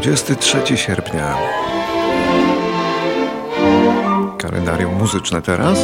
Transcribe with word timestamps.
23 0.00 0.76
sierpnia. 0.76 1.36
Kalendarium 4.38 4.94
muzyczne 4.98 5.42
teraz. 5.42 5.78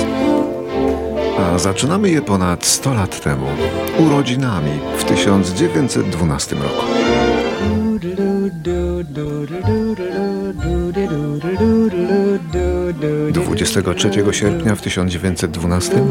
A 1.39 1.59
zaczynamy 1.59 2.11
je 2.11 2.23
ponad 2.23 2.65
100 2.65 2.95
lat 2.95 3.21
temu, 3.21 3.47
urodzinami 3.99 4.71
w 4.99 5.05
1912 5.05 6.57
roku. 6.57 6.85
23 13.31 14.11
sierpnia 14.33 14.75
w 14.75 14.83
1912 14.83 16.05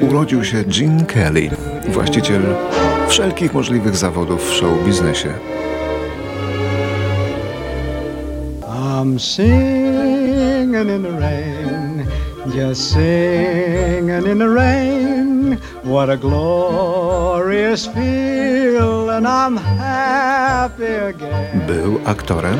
urodził 0.00 0.44
się 0.44 0.64
Gene 0.64 1.04
Kelly, 1.04 1.50
właściciel 1.88 2.42
wszelkich 3.08 3.54
możliwych 3.54 3.96
zawodów 3.96 4.50
w 4.50 4.52
show 4.52 4.84
biznesie. 4.84 5.34
I'm 9.04 9.18
singing 9.18 10.88
in 10.88 11.02
the 11.02 11.12
rain, 11.12 12.08
just 12.54 12.92
singing 12.92 14.08
in 14.08 14.38
the 14.38 14.48
rain. 14.48 15.58
What 15.82 16.08
a 16.08 16.16
glorious 16.16 17.86
feel, 17.86 19.10
and 19.10 19.26
I'm 19.26 19.58
happy 19.58 20.94
again. 21.12 21.66
Był 21.66 22.00
aktorem, 22.04 22.58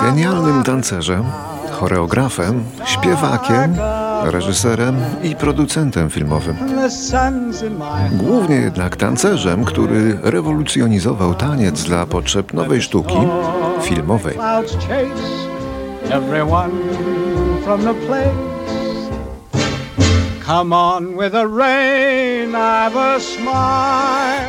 genialnym 0.00 0.62
tancerzem, 0.62 1.24
choreografem, 1.70 2.64
śpiewakiem, 2.84 3.76
reżyserem 4.24 4.96
i 5.22 5.36
producentem 5.36 6.10
filmowym. 6.10 6.56
Głównie 8.12 8.56
jednak 8.56 8.96
tancerzem, 8.96 9.64
który 9.64 10.18
rewolucjonizował 10.22 11.34
taniec 11.34 11.84
dla 11.84 12.06
potrzeb 12.06 12.52
nowej 12.52 12.82
sztuki 12.82 13.18
filmowej. 13.82 14.38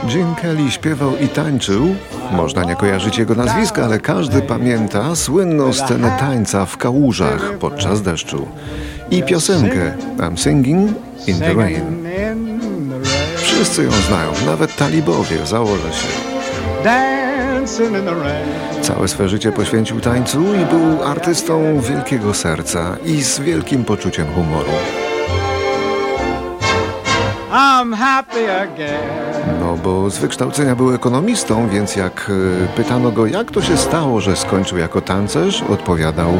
Jim 0.09 0.35
Kelly 0.35 0.71
śpiewał 0.71 1.17
i 1.17 1.27
tańczył. 1.27 1.95
Można 2.31 2.63
nie 2.63 2.75
kojarzyć 2.75 3.17
jego 3.17 3.35
nazwiska, 3.35 3.85
ale 3.85 3.99
każdy 3.99 4.41
pamięta 4.41 5.15
słynną 5.15 5.73
scenę 5.73 6.17
tańca 6.19 6.65
w 6.65 6.77
kałużach 6.77 7.53
podczas 7.59 8.01
deszczu 8.01 8.47
i 9.11 9.23
piosenkę 9.23 9.93
I'm 10.17 10.37
Singing 10.37 10.91
in 11.27 11.39
the 11.39 11.53
Rain. 11.53 12.07
Wszyscy 13.35 13.83
ją 13.83 13.91
znają, 13.91 14.31
nawet 14.45 14.75
talibowie, 14.75 15.45
założę 15.45 15.93
się. 15.93 16.07
Całe 18.81 19.07
swe 19.07 19.29
życie 19.29 19.51
poświęcił 19.51 19.99
tańcu 19.99 20.39
i 20.55 20.65
był 20.65 21.03
artystą 21.03 21.81
wielkiego 21.81 22.33
serca 22.33 22.97
i 23.05 23.21
z 23.23 23.39
wielkim 23.39 23.85
poczuciem 23.85 24.27
humoru. 24.33 24.71
No 29.59 29.77
bo 29.83 30.09
z 30.09 30.17
wykształcenia 30.17 30.75
był 30.75 30.93
ekonomistą, 30.95 31.69
więc 31.69 31.95
jak 31.95 32.31
e, 32.63 32.67
pytano 32.75 33.11
go, 33.11 33.25
jak 33.25 33.51
to 33.51 33.61
się 33.61 33.77
stało, 33.77 34.21
że 34.21 34.35
skończył 34.35 34.77
jako 34.77 35.01
tancerz, 35.01 35.61
odpowiadał: 35.61 36.39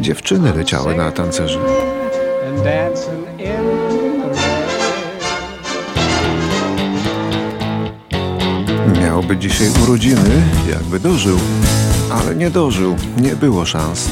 Dziewczyny 0.00 0.52
leciały 0.54 0.94
na 0.94 1.12
tancerzy. 1.12 1.58
Miałby 9.02 9.36
dzisiaj 9.36 9.68
urodziny, 9.82 10.42
jakby 10.70 11.00
dożył, 11.00 11.38
ale 12.10 12.34
nie 12.34 12.50
dożył, 12.50 12.96
nie 13.20 13.36
było 13.36 13.64
szans. 13.64 14.08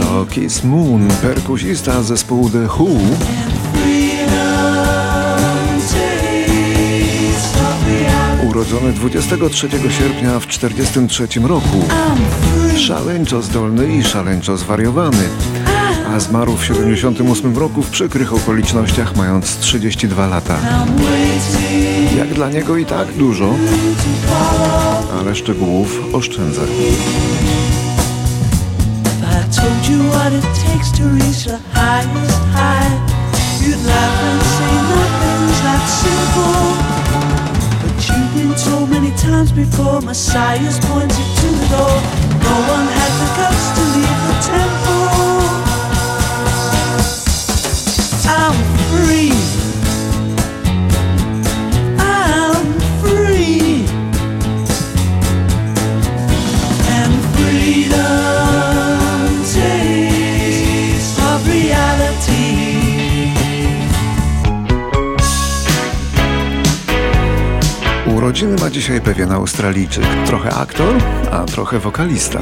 To 0.00 0.26
Kiss 0.30 0.64
Moon, 0.64 1.08
perkusista 1.22 2.02
zespołu 2.02 2.50
The 2.50 2.66
Who. 2.66 2.88
Urodzony 8.48 8.92
23 8.92 9.68
sierpnia 9.70 10.40
w 10.40 10.46
1943 10.46 11.40
roku. 11.40 11.84
Szaleńczo 12.76 13.42
zdolny 13.42 13.96
i 13.96 14.04
szaleńczo 14.04 14.56
zwariowany 14.56 15.28
a 16.14 16.20
zmarł 16.20 16.56
w 16.56 16.64
78 16.64 17.58
roku 17.58 17.82
w 17.82 17.90
przykrych 17.90 18.34
okolicznościach, 18.34 19.16
mając 19.16 19.58
32 19.58 20.26
lata. 20.26 20.58
Jak 22.16 22.34
dla 22.34 22.50
niego 22.50 22.76
i 22.76 22.86
tak 22.86 23.12
dużo, 23.12 23.54
ale 25.20 25.34
szczegółów 25.34 26.00
oszczędzę. 26.12 26.60
told 38.64 38.88
many 38.88 39.10
times 39.18 39.52
before 39.52 40.00
Messiah's 40.00 40.78
pointed 40.86 41.26
to 41.36 41.48
the 41.58 41.66
door 41.68 42.23
Urodziny 68.44 68.64
ma 68.64 68.70
dzisiaj 68.70 69.00
pewien 69.00 69.32
Australijczyk. 69.32 70.04
Trochę 70.26 70.50
aktor, 70.50 70.94
a 71.32 71.44
trochę 71.44 71.78
wokalista. 71.78 72.40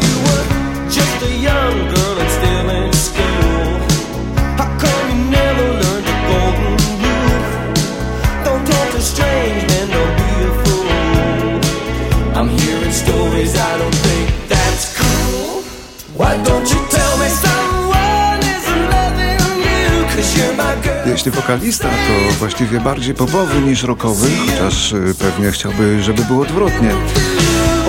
Jeśli 21.12 21.30
wokalista, 21.30 21.88
to 21.88 22.34
właściwie 22.38 22.80
bardziej 22.80 23.14
popowy 23.14 23.60
niż 23.60 23.82
rockowy, 23.82 24.28
chociaż 24.46 24.92
y, 24.92 25.14
pewnie 25.18 25.50
chciałby, 25.50 26.02
żeby 26.02 26.24
było 26.24 26.42
odwrotnie. 26.42 26.90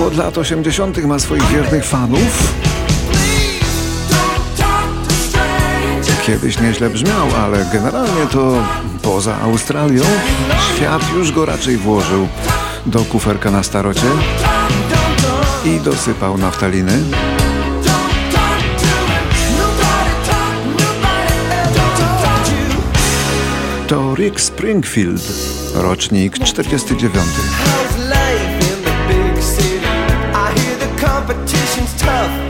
Od 0.08 0.18
lat 0.18 0.38
80. 0.38 1.06
ma 1.06 1.20
swoich 1.20 1.48
wiernych 1.48 1.86
fanów. 1.86 2.54
Kiedyś 6.26 6.60
nieźle 6.60 6.90
brzmiał, 6.90 7.28
ale 7.44 7.66
generalnie 7.74 8.28
to 8.32 8.64
poza 9.02 9.38
Australią 9.42 10.04
świat 10.76 11.02
już 11.16 11.32
go 11.32 11.46
raczej 11.46 11.78
włożył 11.78 12.28
do 12.86 13.00
kuferka 13.00 13.52
na 13.52 13.64
starocie 13.64 14.08
i 15.66 15.80
dosypał 15.80 16.38
naftaliny. 16.38 17.04
To 23.94 24.16
Rick 24.16 24.40
Springfield, 24.40 25.22
rocznik 25.76 26.40
49. 26.40 27.26
what's 31.28 32.43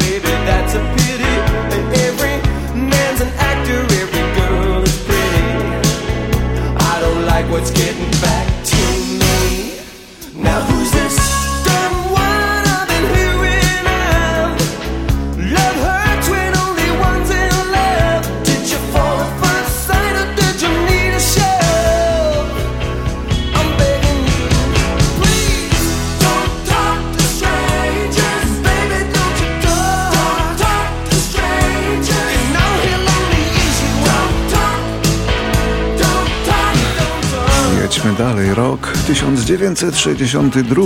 Przejdźmy 38.03 38.25
dalej. 38.25 38.53
Rok 38.53 38.94
1962. 39.07 40.83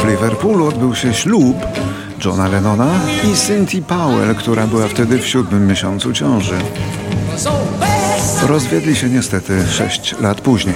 W 0.00 0.08
Liverpoolu 0.08 0.66
odbył 0.66 0.94
się 0.94 1.14
ślub 1.14 1.56
Johna 2.24 2.48
Lennona 2.48 2.90
i 3.32 3.36
Cynthia 3.36 3.82
Powell, 3.88 4.34
która 4.34 4.66
była 4.66 4.88
wtedy 4.88 5.18
w 5.18 5.26
siódmym 5.26 5.66
miesiącu 5.66 6.12
ciąży. 6.12 6.58
Rozwiedli 8.48 8.96
się 8.96 9.08
niestety 9.08 9.66
sześć 9.68 10.14
lat 10.20 10.40
później. 10.40 10.74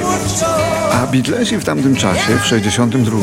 A 0.93 1.07
Beatlesi 1.07 1.57
w 1.57 1.65
tamtym 1.65 1.97
czasie, 1.97 2.39
w 2.43 2.47
62, 2.47 3.19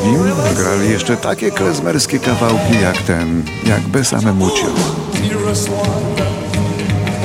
grali 0.55 0.89
jeszcze 0.89 1.17
takie 1.17 1.51
klezmerskie 1.51 2.19
kawałki 2.19 2.81
jak 2.81 2.97
ten, 2.97 3.43
jak 3.65 3.81
Besame 3.81 4.33
Mucio. 4.33 4.67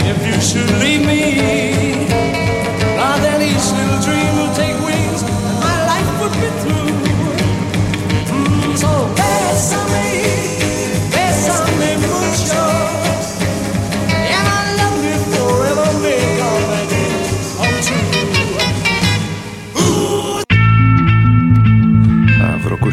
If 0.08 0.24
you 0.24 0.40
should 0.40 0.70
leave 0.78 1.04
me, 1.04 2.06
now 2.96 3.16
then 3.18 3.42
each 3.42 3.72
little 3.72 4.00
dream 4.06 4.36
will 4.36 4.54
take. 4.54 4.75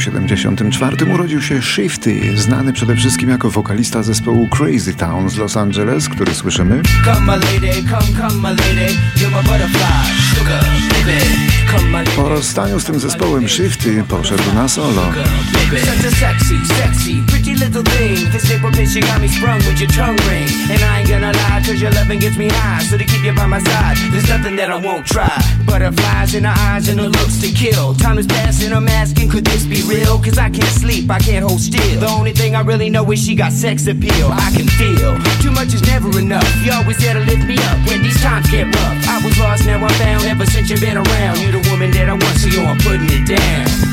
74 0.04 1.06
urodził 1.14 1.42
się 1.42 1.62
Shifty, 1.62 2.38
znany 2.38 2.74
przede 2.74 2.96
wszystkim 2.96 3.30
jako 3.30 3.52
wokalista 3.52 4.04
zespołu 4.04 4.48
Crazy 4.48 4.94
Town 4.94 5.30
z 5.30 5.38
Los 5.38 5.58
Angeles, 5.58 6.10
który 6.10 6.36
słyszymy. 6.36 6.82
Po 12.16 12.30
rozstaniu 12.30 12.80
z 12.80 12.86
tym 12.86 13.00
zespołem 13.00 13.50
Shifty 13.50 14.04
poszedł 14.08 14.54
na 14.56 14.68
solo. 14.68 15.12
Butterflies 25.66 26.36
in 26.36 26.44
her 26.44 26.54
eyes 26.70 26.88
and 26.90 27.00
her 27.00 27.10
looks 27.10 27.42
to 27.42 27.50
kill. 27.50 27.96
Time 27.96 28.20
is 28.20 28.28
passing, 28.28 28.72
I'm 28.72 28.88
asking, 28.88 29.30
could 29.30 29.46
this 29.46 29.66
be 29.66 29.82
real? 29.90 30.22
Cause 30.22 30.38
I 30.38 30.50
can't 30.52 30.76
sleep, 30.78 31.10
I 31.10 31.18
can't 31.18 31.44
hold 31.44 31.60
still. 31.60 32.00
The 32.00 32.10
only 32.10 32.34
thing 32.34 32.54
I 32.54 32.62
really 32.62 32.90
know 32.90 33.10
is 33.12 33.26
she 33.26 33.34
got 33.34 33.52
sex 33.52 33.88
appeal. 33.88 34.30
I 34.30 34.54
can 34.54 34.68
feel 34.78 35.18
too 35.42 35.52
much 35.52 35.74
is 35.74 35.82
never 35.90 36.08
enough. 36.20 36.46
You 36.64 36.72
always 36.74 37.00
there 37.00 37.16
to 37.16 37.20
lift 37.22 37.46
me 37.46 37.58
up 37.58 37.78
when 37.90 38.04
these 38.04 38.22
times 38.22 38.50
get 38.52 38.66
rough. 38.66 39.08
I 39.10 39.26
was 39.26 39.38
lost, 39.40 39.66
now 39.66 39.84
I'm 39.84 39.90
found. 39.98 40.26
Ever 40.26 40.46
since 40.46 40.70
you've 40.70 40.82
been 40.82 40.98
around, 40.98 41.42
you're 41.42 41.58
the 41.58 41.68
woman 41.72 41.90
that 41.92 42.10
I 42.10 42.14
want, 42.14 42.38
so 42.38 42.48
yo, 42.48 42.62
I'm 42.62 42.78
putting 42.78 43.10
it 43.10 43.26
down. 43.26 43.93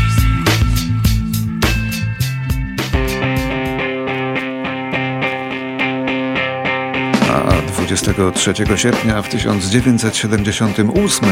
23 7.91 8.53
sierpnia 8.75 9.21
w 9.21 9.29
1978 9.29 11.29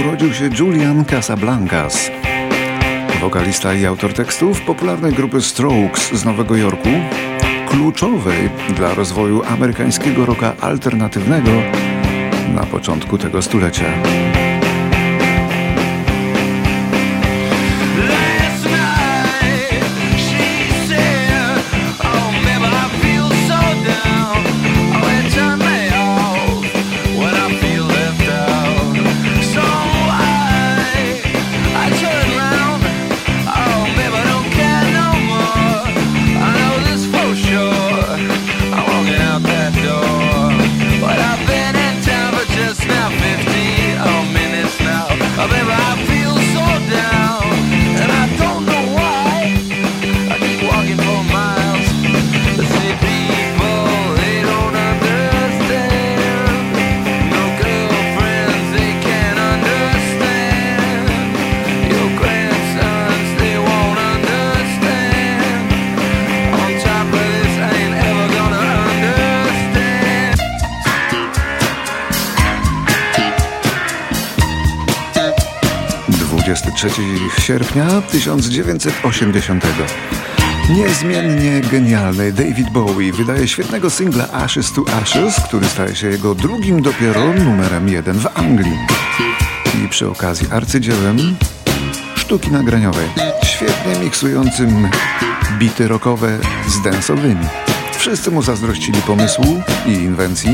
urodził 0.00 0.34
się 0.34 0.50
Julian 0.58 1.04
Casablancas. 1.04 2.10
Wokalista 3.20 3.74
i 3.74 3.86
autor 3.86 4.12
tekstów 4.12 4.60
popularnej 4.60 5.12
grupy 5.12 5.40
Strokes 5.40 6.12
z 6.12 6.24
Nowego 6.24 6.56
Jorku, 6.56 6.88
kluczowej 7.68 8.50
dla 8.76 8.94
rozwoju 8.94 9.42
amerykańskiego 9.44 10.26
rocka 10.26 10.52
alternatywnego 10.60 11.50
na 12.54 12.66
początku 12.66 13.18
tego 13.18 13.42
stulecia. 13.42 13.84
Sierpnia 77.38 78.02
1980. 78.10 79.64
Niezmiennie 80.70 81.60
genialny 81.60 82.32
David 82.32 82.70
Bowie 82.70 83.12
wydaje 83.12 83.48
świetnego 83.48 83.90
singla 83.90 84.32
Ashes 84.32 84.72
to 84.72 84.82
Ashes, 85.02 85.40
który 85.48 85.66
staje 85.66 85.96
się 85.96 86.06
jego 86.06 86.34
drugim 86.34 86.82
dopiero 86.82 87.32
numerem 87.32 87.88
jeden 87.88 88.18
w 88.18 88.26
Anglii. 88.34 88.78
I 89.84 89.88
przy 89.88 90.08
okazji 90.08 90.46
arcydziełem 90.50 91.36
sztuki 92.16 92.50
nagraniowej, 92.50 93.08
świetnie 93.44 94.04
miksującym 94.04 94.88
bity 95.58 95.88
rockowe 95.88 96.38
z 96.68 96.82
densowymi. 96.82 97.46
Wszyscy 97.98 98.30
mu 98.30 98.42
zazdrościli 98.42 99.02
pomysłu 99.02 99.62
i 99.86 99.90
inwencji, 99.90 100.50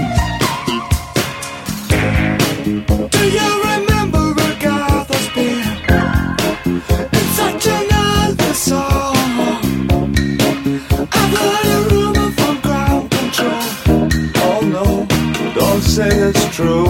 true. 16.61 16.90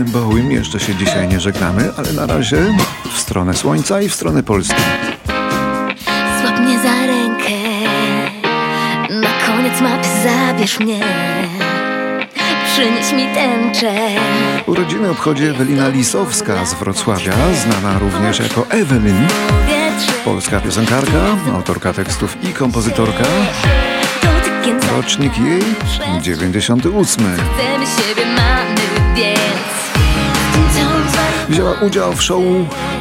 Davidem 0.00 0.22
Bowiem 0.22 0.52
jeszcze 0.52 0.80
się 0.80 0.94
dzisiaj 0.94 1.28
nie 1.28 1.40
żegnamy, 1.40 1.90
ale 1.96 2.12
na 2.12 2.26
razie 2.26 2.56
w 3.12 3.18
stronę 3.18 3.54
słońca 3.54 4.00
i 4.00 4.08
w 4.08 4.14
stronę 4.14 4.42
Polski. 4.42 4.82
Złap 6.40 6.60
mnie 6.60 6.78
za 6.78 7.06
rękę, 7.06 7.50
na 9.10 9.28
koniec 9.46 9.80
mapy 9.80 10.08
zabierz 10.24 10.80
mnie. 10.80 11.00
Przynieś 12.72 13.12
mi 13.12 13.34
tęczę. 13.34 13.94
Urodziny 14.66 15.10
obchodzi 15.10 15.44
Ewelina 15.44 15.88
Lisowska 15.88 16.64
z 16.64 16.74
Wrocławia, 16.74 17.32
znana 17.54 17.98
również 17.98 18.38
jako 18.38 18.66
Ewelin. 18.70 19.26
Polska 20.24 20.60
piosenkarka, 20.60 21.36
autorka 21.54 21.92
tekstów 21.92 22.36
i 22.42 22.52
kompozytorka. 22.52 23.24
Rocznik 24.96 25.38
jej 25.38 25.62
98. 26.22 27.24
Chcemy 27.24 27.86
siebie 27.86 28.39
Wzięła 31.50 31.72
udział 31.72 32.12
w 32.12 32.22
show 32.22 32.42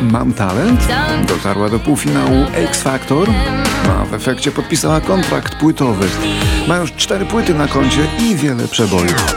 Mam 0.01 0.33
Talent, 0.33 0.87
dotarła 1.27 1.69
do 1.69 1.79
półfinału 1.79 2.45
X 2.53 2.81
Factor, 2.81 3.29
a 3.89 4.05
w 4.05 4.13
efekcie 4.13 4.51
podpisała 4.51 5.01
kontrakt 5.01 5.55
płytowy. 5.55 6.07
Ma 6.67 6.77
już 6.77 6.91
cztery 6.91 7.25
płyty 7.25 7.53
na 7.53 7.67
koncie 7.67 8.07
i 8.19 8.35
wiele 8.35 8.67
przebojów. 8.67 9.35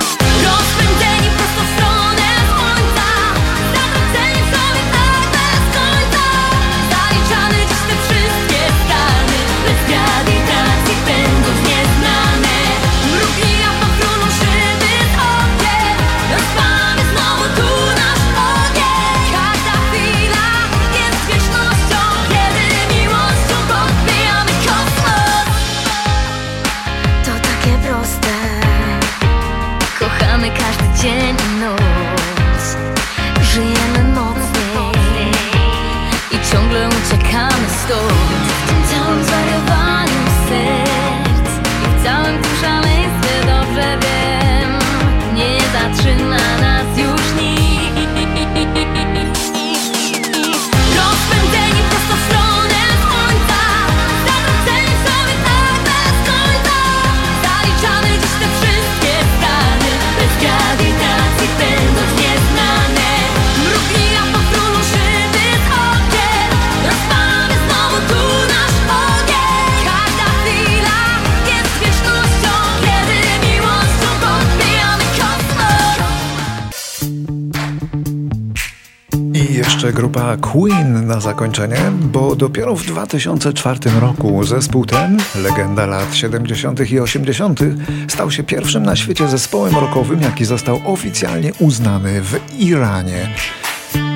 Jeszcze 79.83 80.01
grupa 80.01 80.37
Queen 80.37 81.07
na 81.07 81.21
zakończenie, 81.21 81.93
bo 82.01 82.37
dopiero 82.37 82.77
w 82.77 82.85
2004 82.85 83.79
roku 84.01 84.45
zespół 84.45 84.87
ten, 84.87 85.19
legenda 85.35 85.87
lat 85.87 86.15
70. 86.15 86.91
i 86.91 87.01
80., 87.01 87.61
stał 88.09 88.31
się 88.31 88.43
pierwszym 88.43 88.83
na 88.83 88.97
świecie 88.97 89.29
zespołem 89.29 89.75
rockowym, 89.75 90.23
jaki 90.23 90.45
został 90.45 90.81
oficjalnie 90.85 91.53
uznany 91.59 92.21
w 92.23 92.41
Iranie. 92.59 93.29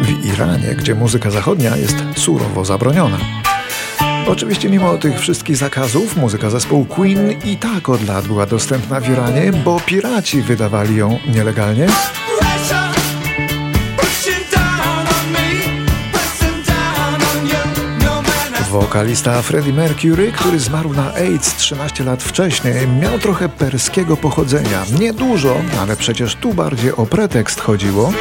W 0.03 0.25
Iranie, 0.25 0.75
gdzie 0.79 0.95
muzyka 0.95 1.31
zachodnia 1.31 1.77
jest 1.77 1.97
surowo 2.17 2.65
zabroniona. 2.65 3.19
Oczywiście 4.27 4.71
mimo 4.71 4.99
tych 4.99 5.21
wszystkich 5.21 5.57
zakazów, 5.57 6.17
muzyka 6.17 6.51
zespołu 6.51 6.85
Queen 6.85 7.35
i 7.45 7.57
tak 7.57 7.89
od 7.89 8.09
lat 8.09 8.27
była 8.27 8.47
dostępna 8.47 9.01
w 9.01 9.11
Iranie, 9.11 9.53
bo 9.65 9.81
piraci 9.81 10.43
wydawali 10.43 10.97
ją 10.97 11.19
nielegalnie. 11.35 11.87
Wokalista 18.81 19.43
Freddie 19.43 19.73
Mercury, 19.73 20.33
który 20.33 20.61
zmarł 20.61 20.93
na 20.93 21.15
AIDS 21.15 21.57
13 21.57 22.05
lat 22.05 22.23
wcześniej, 22.23 22.89
miał 22.89 23.19
trochę 23.19 23.49
perskiego 23.49 24.17
pochodzenia. 24.17 24.85
Niedużo, 25.01 25.57
ale 25.81 25.97
przecież 25.97 26.35
tu 26.35 26.55
bardziej 26.55 26.93
o 26.93 27.07
pretekst 27.07 27.61
chodziło. 27.61 28.13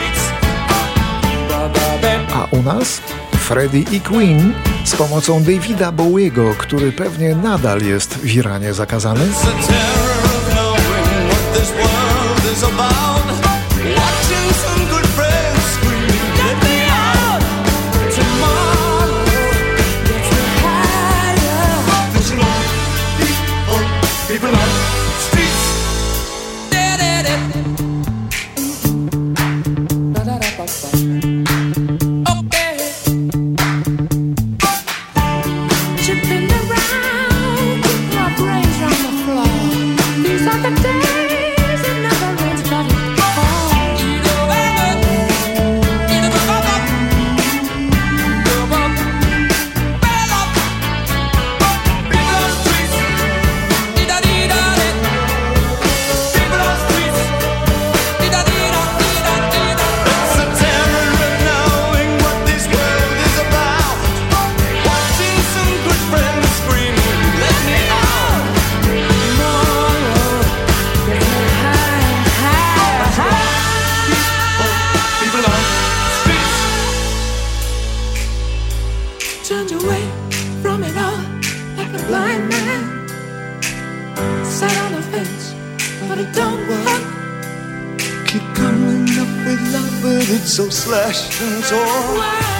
A 2.34 2.48
u 2.52 2.64
nas 2.64 3.02
Freddie 3.38 3.84
i 3.92 4.02
Queen 4.02 4.54
z 4.84 4.96
pomocą 4.96 5.44
Davida 5.44 5.92
Bowiego, 5.92 6.56
który 6.58 6.92
pewnie 6.92 7.36
nadal 7.36 7.82
jest 7.82 8.18
w 8.18 8.36
Iranie 8.36 8.74
zakazany. 8.74 9.26
perfect 40.56 40.84
day. 40.84 40.95
So 90.56 90.70
slashed 90.70 91.42
and 91.42 91.62
torn. 91.66 92.55